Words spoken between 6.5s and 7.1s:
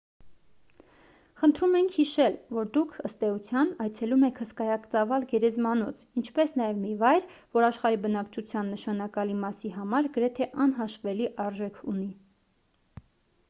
նաև մի